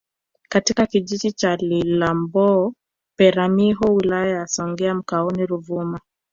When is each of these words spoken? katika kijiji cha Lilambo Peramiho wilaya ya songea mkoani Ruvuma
katika 0.49 0.85
kijiji 0.85 1.31
cha 1.31 1.55
Lilambo 1.55 2.73
Peramiho 3.17 3.95
wilaya 3.95 4.35
ya 4.35 4.47
songea 4.47 4.93
mkoani 4.93 5.45
Ruvuma 5.45 5.99